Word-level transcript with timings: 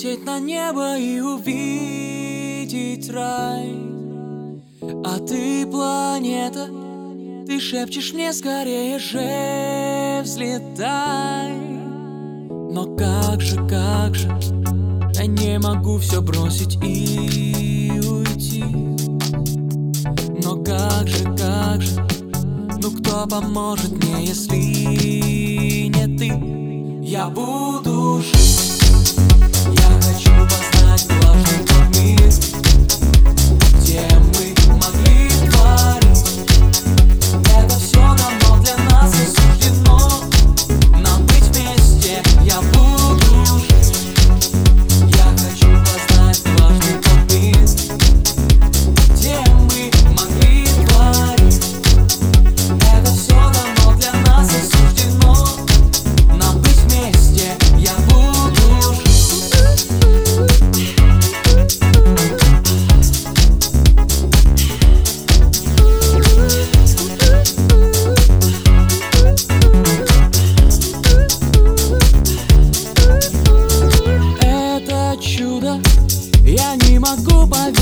взлететь 0.00 0.24
на 0.24 0.40
небо 0.40 0.96
и 0.96 1.20
увидеть 1.20 3.10
рай. 3.10 3.76
А 5.04 5.18
ты, 5.18 5.66
планета, 5.66 6.68
ты 7.46 7.60
шепчешь 7.60 8.14
мне 8.14 8.32
скорее 8.32 8.98
же 8.98 10.22
взлетай. 10.22 11.52
Но 12.48 12.96
как 12.96 13.42
же, 13.42 13.56
как 13.68 14.14
же, 14.14 14.28
я 15.14 15.26
не 15.26 15.58
могу 15.58 15.98
все 15.98 16.22
бросить 16.22 16.78
и 16.82 18.00
уйти. 18.02 18.64
Но 20.42 20.62
как 20.64 21.08
же, 21.08 21.24
как 21.36 21.82
же, 21.82 22.06
ну 22.82 22.90
кто 22.90 23.26
поможет 23.26 23.92
мне, 24.02 24.24
если 24.24 25.88
не 25.88 26.16
ты? 26.16 27.06
Я 27.06 27.28
буду 27.28 28.22
жить 28.22 28.69
хочу 30.02 30.30
познать 30.46 31.06
блажь. 31.20 31.49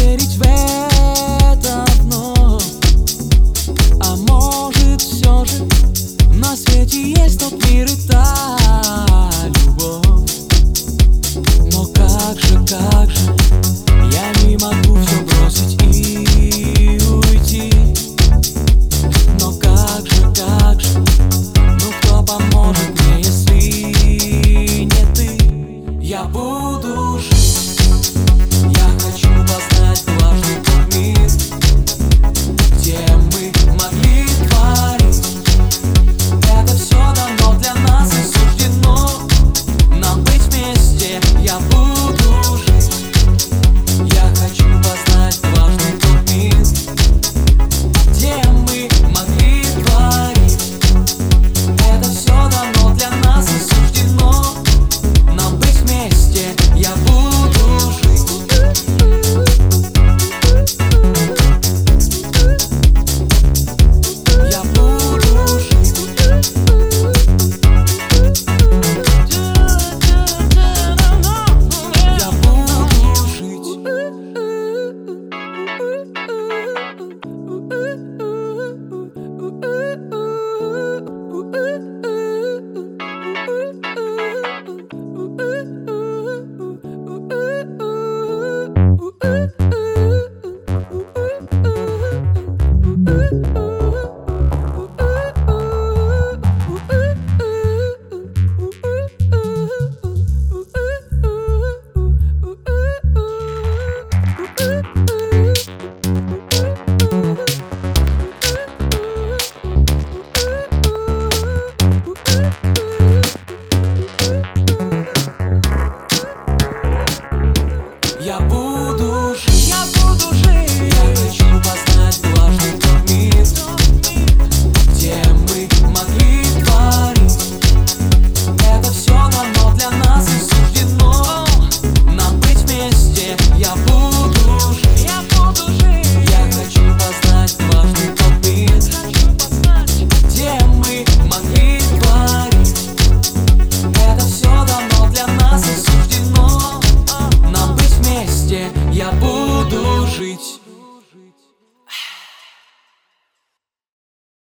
верить 0.09 0.37
в 0.37 0.43
это 0.43 1.85
вновь 2.01 2.65
А 4.01 4.17
может 4.17 5.03
все 5.03 5.45
же 5.45 5.69
на 6.35 6.57
свете 6.57 7.13
есть 7.13 7.41
тот 7.41 7.53
мир 7.67 7.87
и 7.87 8.09
так 8.09 8.28